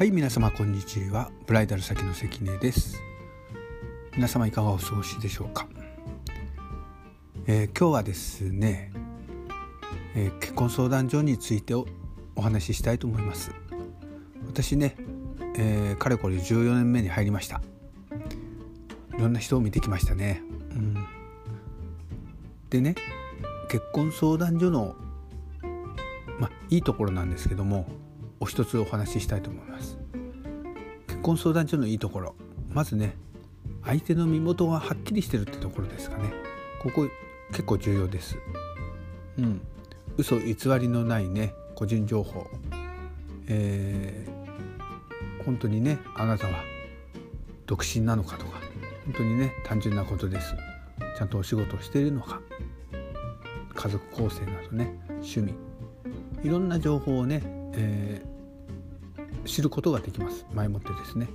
[0.00, 1.30] はい皆様こんにちは。
[1.46, 3.02] ブライダル先の関根です。
[4.14, 5.68] 皆様いかがお過ごしでしょうか、
[7.46, 8.92] えー、今日はですね、
[10.14, 11.86] えー、結婚相談所についてお
[12.40, 13.52] 話ししたいと思います。
[14.46, 14.96] 私ね、
[15.58, 17.60] えー、かれこれ14年目に入りました。
[19.18, 21.06] いろんな人を見てきましたね、うん、
[22.70, 22.94] でね
[23.68, 24.96] 結婚相談所の
[26.38, 27.86] まいいところなんですけども
[28.40, 29.98] お一つお話ししたいと思います。
[31.06, 32.34] 結婚相談所のいいところ。
[32.70, 33.14] まずね
[33.84, 36.32] 相手の身元がはっきりしてるってところですかね。
[36.82, 37.06] ここ
[37.50, 38.38] 結構重要です。
[39.38, 39.60] うん。
[40.16, 42.46] 嘘偽りのないね個人情報。
[43.46, 46.62] えー、本当にねあなたは
[47.66, 48.58] 独身なのかとか。
[49.04, 50.54] 本当にね単純なことです。
[51.18, 52.40] ちゃんとお仕事をしているのか。
[53.74, 55.69] 家族構成などね趣味。
[56.42, 57.42] いろんな情報をね、
[57.74, 58.22] え
[59.44, 60.46] 知ることができます。
[60.52, 61.28] 前もってですね。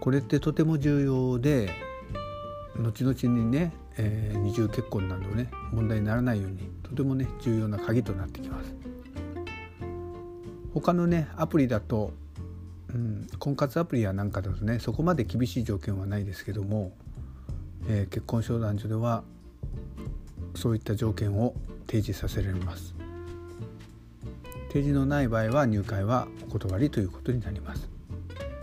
[0.00, 1.70] これってとても重要で
[2.76, 8.74] 後々にね、えー、二重結婚などね問題にならないようにとてもね重要な鍵となってきます。
[10.74, 12.12] 他のねアプリだと、
[12.92, 16.92] うん、婚活アプリやなんかだとねそこまで厳しい条件はないですけども、
[17.88, 19.22] えー、結婚相談所では
[20.54, 21.54] そういった条件を
[21.86, 23.03] 提示させられます。
[24.74, 27.88] 提示のない場合は入会はお断りということになります。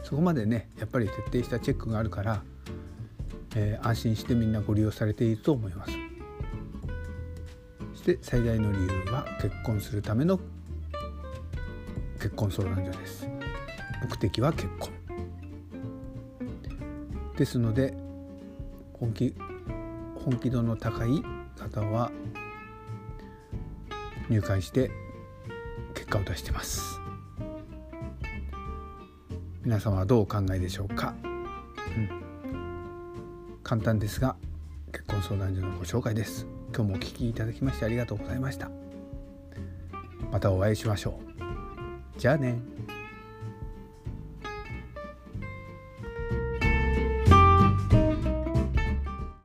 [0.04, 2.44] そこまでねやっぱり徹底したチェックがあるから、
[3.56, 5.94] えー、安心してみんなご利用されていると思います。
[7.94, 10.38] そして最大の理由は結婚するための
[12.18, 13.30] 結婚相談所です。
[14.02, 14.92] 目的は結婚。
[17.38, 17.94] ですので
[19.00, 19.34] 本気
[20.26, 21.24] 本気度の高い
[21.58, 22.12] 方は
[24.30, 24.92] 入会して
[25.94, 27.00] 結果を出してます。
[29.64, 32.10] 皆さんはどうお考えでしょうか、うん、
[33.62, 34.36] 簡単ですが
[34.92, 36.48] 結婚相談所のご紹介です。
[36.76, 38.72] 今日もお聞きいただきましてありがとうございました。
[40.32, 41.20] またお会いしましょ
[42.18, 42.20] う。
[42.20, 42.60] じゃあね。